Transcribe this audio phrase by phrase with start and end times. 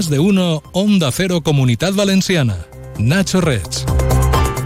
[0.00, 2.66] Más de uno, Onda Cero Comunidad Valenciana.
[2.98, 3.84] Nacho Reds.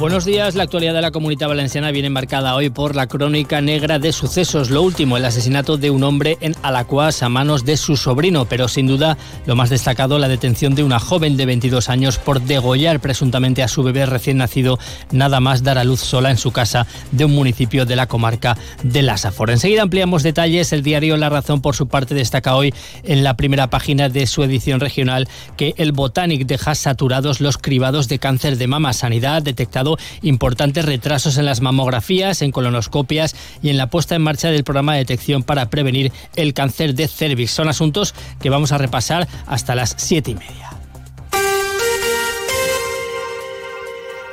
[0.00, 0.54] Buenos días.
[0.54, 4.70] La actualidad de la comunidad valenciana viene marcada hoy por la crónica negra de sucesos.
[4.70, 8.66] Lo último, el asesinato de un hombre en Alacuas a manos de su sobrino, pero
[8.66, 13.00] sin duda lo más destacado, la detención de una joven de 22 años por degollar
[13.00, 14.78] presuntamente a su bebé recién nacido,
[15.10, 18.56] nada más dar a luz sola en su casa de un municipio de la comarca
[18.82, 19.50] de Lasafor.
[19.50, 20.72] Enseguida ampliamos detalles.
[20.72, 24.42] El diario La Razón, por su parte, destaca hoy en la primera página de su
[24.44, 25.28] edición regional
[25.58, 28.94] que el Botanic deja saturados los cribados de cáncer de mama.
[28.94, 29.89] Sanidad detectado
[30.22, 34.94] importantes retrasos en las mamografías, en colonoscopias y en la puesta en marcha del programa
[34.94, 37.50] de detección para prevenir el cáncer de cervix.
[37.50, 40.79] Son asuntos que vamos a repasar hasta las siete y media.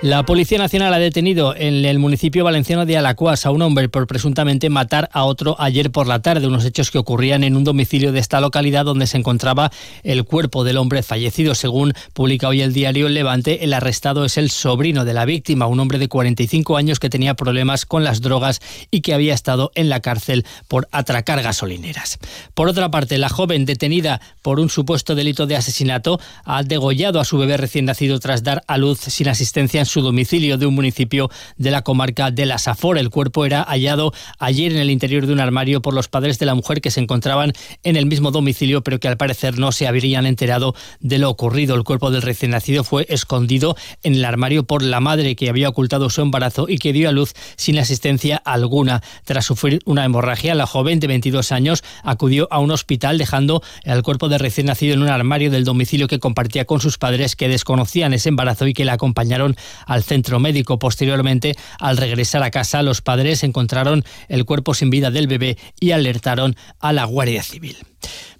[0.00, 4.06] La Policía Nacional ha detenido en el municipio valenciano de Alacuas a un hombre por
[4.06, 8.12] presuntamente matar a otro ayer por la tarde, unos hechos que ocurrían en un domicilio
[8.12, 9.72] de esta localidad donde se encontraba
[10.04, 11.56] el cuerpo del hombre fallecido.
[11.56, 15.66] Según publica hoy el diario El Levante, el arrestado es el sobrino de la víctima,
[15.66, 18.60] un hombre de 45 años que tenía problemas con las drogas
[18.92, 22.20] y que había estado en la cárcel por atracar gasolineras.
[22.54, 27.24] Por otra parte, la joven detenida por un supuesto delito de asesinato ha degollado a
[27.24, 30.74] su bebé recién nacido tras dar a luz sin asistencia en su domicilio de un
[30.74, 32.98] municipio de la comarca de la Safor.
[32.98, 36.46] El cuerpo era hallado ayer en el interior de un armario por los padres de
[36.46, 39.86] la mujer que se encontraban en el mismo domicilio, pero que al parecer no se
[39.86, 41.74] habrían enterado de lo ocurrido.
[41.74, 45.68] El cuerpo del recién nacido fue escondido en el armario por la madre que había
[45.68, 49.02] ocultado su embarazo y que dio a luz sin asistencia alguna.
[49.24, 54.02] Tras sufrir una hemorragia, la joven de 22 años acudió a un hospital dejando el
[54.02, 57.48] cuerpo del recién nacido en un armario del domicilio que compartía con sus padres que
[57.48, 59.56] desconocían ese embarazo y que la acompañaron
[59.86, 60.78] al centro médico.
[60.78, 65.92] Posteriormente, al regresar a casa, los padres encontraron el cuerpo sin vida del bebé y
[65.92, 67.76] alertaron a la Guardia Civil.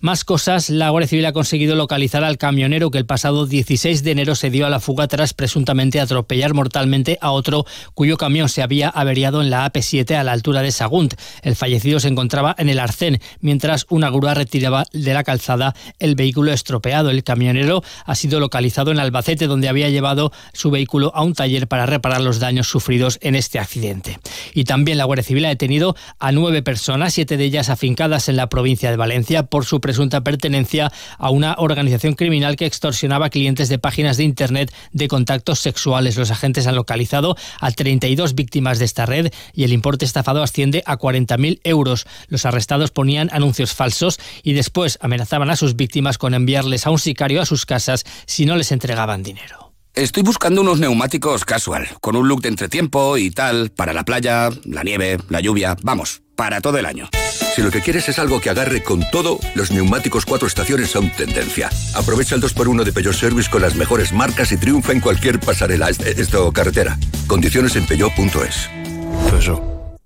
[0.00, 4.12] Más cosas, la Guardia Civil ha conseguido localizar al camionero que el pasado 16 de
[4.12, 7.64] enero se dio a la fuga tras presuntamente atropellar mortalmente a otro
[7.94, 11.14] cuyo camión se había averiado en la AP7 a la altura de Sagunt.
[11.42, 16.14] El fallecido se encontraba en el Arcén, mientras una grúa retiraba de la calzada el
[16.14, 17.10] vehículo estropeado.
[17.10, 21.66] El camionero ha sido localizado en Albacete, donde había llevado su vehículo a un taller
[21.66, 24.20] para reparar los daños sufridos en este accidente.
[24.54, 28.36] Y también la Guardia Civil ha detenido a nueve personas, siete de ellas afincadas en
[28.36, 33.68] la provincia de Valencia, por su presunta pertenencia a una organización criminal que extorsionaba clientes
[33.68, 36.16] de páginas de Internet de contactos sexuales.
[36.16, 40.82] Los agentes han localizado a 32 víctimas de esta red y el importe estafado asciende
[40.86, 42.06] a 40.000 euros.
[42.28, 46.98] Los arrestados ponían anuncios falsos y después amenazaban a sus víctimas con enviarles a un
[46.98, 49.72] sicario a sus casas si no les entregaban dinero.
[49.94, 54.48] Estoy buscando unos neumáticos casual, con un look de entretiempo y tal, para la playa,
[54.64, 57.08] la nieve, la lluvia, vamos, para todo el año.
[57.58, 61.10] Si lo que quieres es algo que agarre con todo, los neumáticos cuatro estaciones son
[61.10, 61.68] tendencia.
[61.92, 65.88] Aprovecha el 2x1 de Peugeot Service con las mejores marcas y triunfa en cualquier pasarela,
[65.90, 66.96] esto carretera.
[67.26, 68.70] Condiciones en peugeot.es.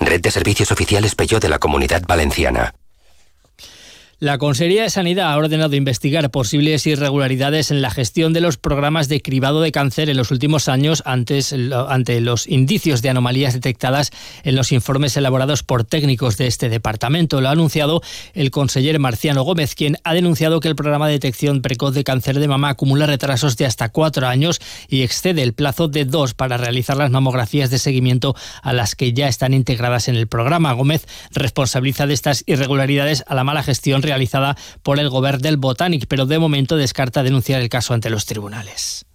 [0.00, 2.72] Red de servicios oficiales Peugeot de la Comunidad Valenciana.
[4.24, 9.06] La Consejería de Sanidad ha ordenado investigar posibles irregularidades en la gestión de los programas
[9.06, 14.12] de cribado de cáncer en los últimos años antes, ante los indicios de anomalías detectadas
[14.42, 17.42] en los informes elaborados por técnicos de este departamento.
[17.42, 18.00] Lo ha anunciado
[18.32, 22.38] el conseller Marciano Gómez, quien ha denunciado que el programa de detección precoz de cáncer
[22.38, 24.58] de mama acumula retrasos de hasta cuatro años
[24.88, 29.12] y excede el plazo de dos para realizar las mamografías de seguimiento a las que
[29.12, 30.72] ya están integradas en el programa.
[30.72, 36.06] Gómez responsabiliza de estas irregularidades a la mala gestión realizada por el Gobierno del Botanic,
[36.08, 39.06] pero de momento descarta denunciar el caso ante los tribunales.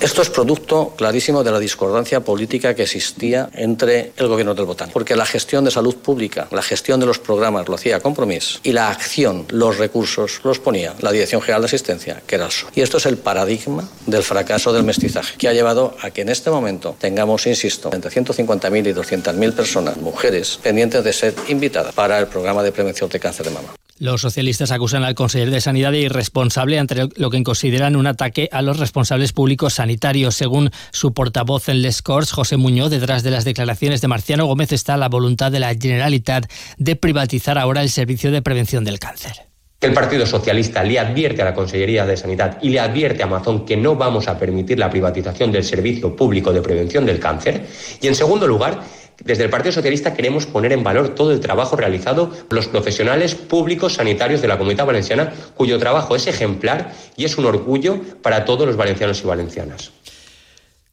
[0.00, 4.88] Esto es producto clarísimo de la discordancia política que existía entre el gobierno del Botán,
[4.90, 8.72] porque la gestión de salud pública, la gestión de los programas lo hacía Compromís y
[8.72, 12.80] la acción, los recursos los ponía la Dirección General de Asistencia, que era el Y
[12.80, 16.48] esto es el paradigma del fracaso del mestizaje, que ha llevado a que en este
[16.48, 22.26] momento tengamos, insisto, entre 150.000 y 200.000 personas, mujeres, pendientes de ser invitadas para el
[22.26, 23.79] programa de prevención de cáncer de mama.
[24.00, 28.48] Los socialistas acusan al consejero de Sanidad de irresponsable ante lo que consideran un ataque
[28.50, 30.34] a los responsables públicos sanitarios.
[30.34, 34.72] Según su portavoz en Les Corts, José Muñoz, detrás de las declaraciones de Marciano Gómez
[34.72, 39.50] está la voluntad de la Generalitat de privatizar ahora el servicio de prevención del cáncer.
[39.82, 43.66] El Partido Socialista le advierte a la Consellería de Sanidad y le advierte a Amazon
[43.66, 47.66] que no vamos a permitir la privatización del servicio público de prevención del cáncer.
[48.00, 48.80] Y en segundo lugar,
[49.24, 53.34] desde el Partido Socialista queremos poner en valor todo el trabajo realizado por los profesionales
[53.34, 58.44] públicos sanitarios de la Comunidad Valenciana, cuyo trabajo es ejemplar y es un orgullo para
[58.44, 59.92] todos los valencianos y valencianas.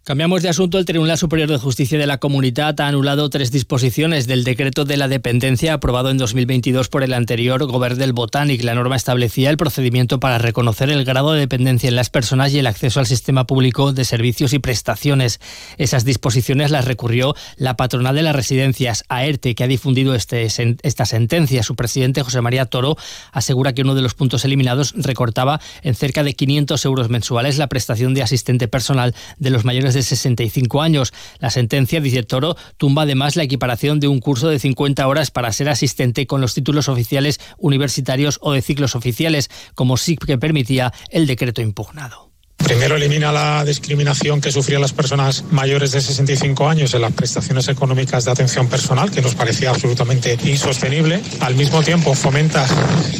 [0.08, 0.80] Cambiamos de asunto.
[0.80, 4.96] El Tribunal Superior de Justicia de la Comunidad ha anulado tres disposiciones del decreto de
[4.96, 8.64] la dependencia aprobado en 2022 por el anterior Gobierno del Botánic.
[8.64, 12.60] La norma establecía el procedimiento para reconocer el grado de dependencia en las personas y
[12.60, 15.42] el acceso al sistema público de servicios y prestaciones.
[15.78, 20.48] Esas disposiciones las recurrió la patronal de las residencias, AERTE, que ha difundido este,
[20.84, 21.64] esta sentencia.
[21.64, 22.96] Su presidente, José María Toro,
[23.34, 27.68] asegura que uno de los puntos eliminados recortaba en cerca de 500 euros mensuales la
[27.68, 31.14] prestación de asistente personal de los mayores de 65 años.
[31.40, 35.52] La sentencia, dice Toro, tumba además la equiparación de un curso de 50 horas para
[35.54, 40.94] ser asistente con los títulos oficiales universitarios o de ciclos oficiales, como sí que permitía
[41.10, 42.28] el decreto impugnado.
[42.58, 47.70] Primero elimina la discriminación que sufrían las personas mayores de 65 años en las prestaciones
[47.70, 51.22] económicas de atención personal, que nos parecía absolutamente insostenible.
[51.40, 52.68] Al mismo tiempo fomenta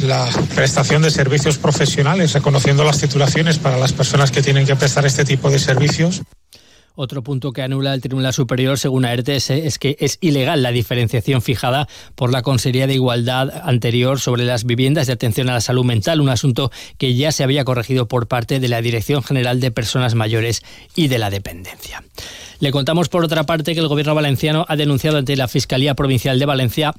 [0.02, 5.06] la prestación de servicios profesionales, reconociendo las titulaciones para las personas que tienen que prestar
[5.06, 6.22] este tipo de servicios.
[7.00, 11.42] Otro punto que anula el Tribunal Superior, según AERTES, es que es ilegal la diferenciación
[11.42, 11.86] fijada
[12.16, 16.20] por la Consejería de Igualdad anterior sobre las viviendas de atención a la salud mental,
[16.20, 20.16] un asunto que ya se había corregido por parte de la Dirección General de Personas
[20.16, 20.64] Mayores
[20.96, 22.02] y de la Dependencia.
[22.58, 26.40] Le contamos, por otra parte, que el Gobierno valenciano ha denunciado ante la Fiscalía Provincial
[26.40, 26.94] de Valencia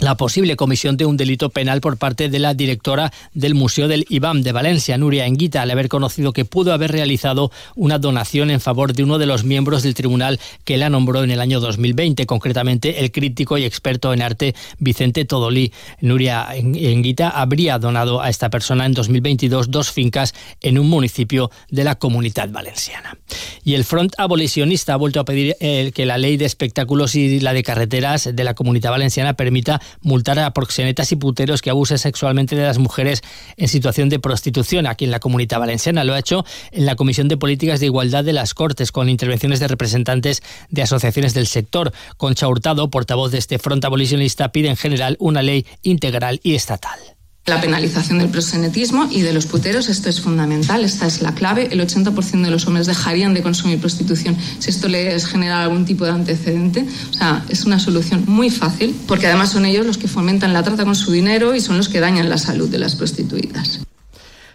[0.00, 4.04] la posible comisión de un delito penal por parte de la directora del Museo del
[4.08, 8.60] IBAM de Valencia, Nuria Enguita, al haber conocido que pudo haber realizado una donación en
[8.60, 12.26] favor de uno de los miembros del tribunal que la nombró en el año 2020,
[12.26, 15.72] concretamente el crítico y experto en arte Vicente Todolí.
[16.00, 21.84] Nuria Enguita habría donado a esta persona en 2022 dos fincas en un municipio de
[21.84, 23.16] la comunidad valenciana.
[23.64, 27.40] Y el Front Abolicionista ha vuelto a pedir eh, que la ley de espectáculos y
[27.40, 28.54] la de carreteras de la
[28.90, 33.22] valenciana permita multar a proxenetas y puteros que abusen sexualmente de las mujeres
[33.56, 36.04] en situación de prostitución aquí en la comunidad valenciana.
[36.04, 39.60] Lo ha hecho en la Comisión de Políticas de Igualdad de las Cortes, con intervenciones
[39.60, 41.92] de representantes de asociaciones del sector.
[42.16, 47.15] Concha Hurtado, portavoz de este front abolicionista, pide en general una ley integral y estatal.
[47.48, 51.68] La penalización del prosenetismo y de los puteros, esto es fundamental, esta es la clave.
[51.70, 56.04] El 80% de los hombres dejarían de consumir prostitución si esto les genera algún tipo
[56.04, 56.84] de antecedente.
[57.08, 60.64] O sea, es una solución muy fácil, porque además son ellos los que fomentan la
[60.64, 63.78] trata con su dinero y son los que dañan la salud de las prostituidas.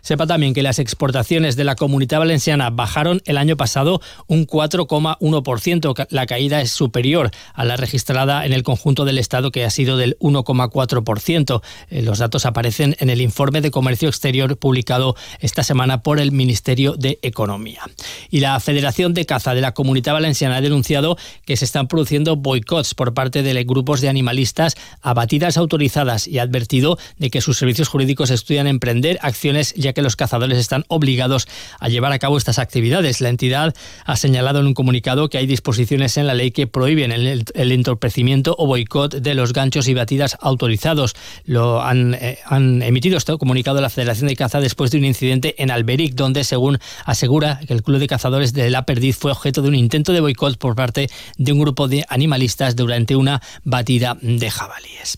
[0.02, 6.08] Sepa también que las exportaciones de la comunidad valenciana bajaron el año pasado un 4,1%.
[6.10, 9.98] La caída es superior a la registrada en el conjunto del Estado, que ha sido
[9.98, 11.62] del 1,4%.
[11.90, 16.32] Eh, los datos aparecen en el informe de comercio exterior publicado esta semana por el
[16.32, 17.82] Ministerio de Economía.
[18.30, 22.36] Y la Federación de Caza de la Comunidad Valenciana ha denunciado que se están produciendo
[22.36, 27.42] boicots por parte de grupos de animalistas a batidas autorizadas y ha advertido de que
[27.42, 31.48] sus servicios jurídicos estudian emprender acciones ya que los cazadores están obligados
[31.80, 33.22] a llevar a cabo estas actividades.
[33.22, 33.74] La entidad
[34.06, 38.56] ha señalado en un comunicado que hay disposiciones en la ley que prohíben el, entorpecimiento
[38.58, 41.16] o boicot de los ganchos y batidas autorizados.
[41.46, 45.56] Lo han, eh, han emitido este comunicado la Federación de Caza después de un incidente
[45.58, 49.62] en Alberic, donde, según asegura, que el Club de Cazadores de La Perdiz fue objeto
[49.62, 54.18] de un intento de boicot por parte de un grupo de animalistas durante una batida
[54.22, 55.18] de jabalíes.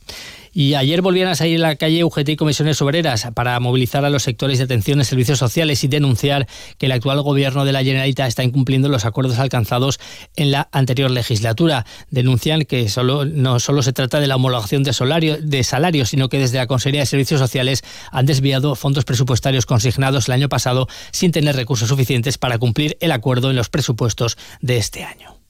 [0.53, 4.11] Y ayer volvían a salir a la calle UGT y comisiones obreras para movilizar a
[4.11, 6.47] los sectores de atención en servicios sociales y denunciar
[6.77, 9.99] que el actual gobierno de la Generalitat está incumpliendo los acuerdos alcanzados
[10.35, 11.85] en la anterior legislatura.
[12.11, 16.37] Denuncian que solo, no solo se trata de la homologación de, de salarios, sino que
[16.37, 21.31] desde la Consejería de Servicios Sociales han desviado fondos presupuestarios consignados el año pasado sin
[21.31, 25.42] tener recursos suficientes para cumplir el acuerdo en los presupuestos de este año.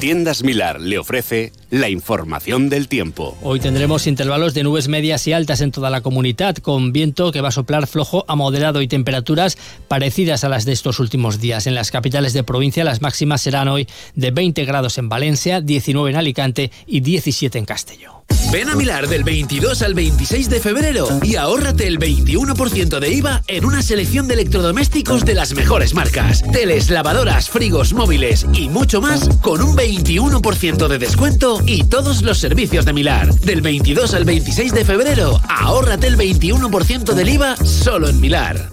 [0.00, 3.36] Tiendas Milar le ofrece la información del tiempo.
[3.42, 7.40] Hoy tendremos intervalos de nubes medias y altas en toda la comunidad, con viento que
[7.40, 11.66] va a soplar flojo a moderado y temperaturas parecidas a las de estos últimos días.
[11.66, 16.10] En las capitales de provincia las máximas serán hoy de 20 grados en Valencia, 19
[16.10, 18.17] en Alicante y 17 en Castelló.
[18.50, 23.42] Ven a Milar del 22 al 26 de febrero y ahórrate el 21% de IVA
[23.46, 26.42] en una selección de electrodomésticos de las mejores marcas.
[26.50, 32.38] Teles, lavadoras, frigos, móviles y mucho más con un 21% de descuento y todos los
[32.38, 33.34] servicios de Milar.
[33.34, 38.70] Del 22 al 26 de febrero, ahórrate el 21% del IVA solo en Milar.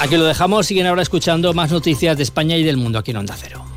[0.00, 3.16] Aquí lo dejamos, siguen ahora escuchando más noticias de España y del mundo aquí en
[3.16, 3.67] Onda Cero.